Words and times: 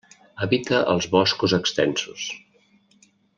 Evita 0.45 0.79
els 0.93 1.07
boscos 1.17 1.53
extensos. 1.61 2.25